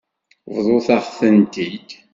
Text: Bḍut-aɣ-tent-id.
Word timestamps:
Bḍut-aɣ-tent-id. 0.55 1.89